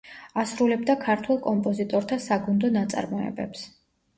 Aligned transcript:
ასრულებდა 0.43 0.95
ქართველ 1.03 1.37
კომპოზიტორთა 1.47 2.19
საგუნდო 2.25 2.73
ნაწარმოებებს. 2.79 3.71